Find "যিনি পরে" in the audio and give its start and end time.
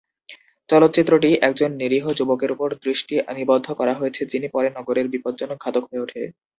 4.31-4.67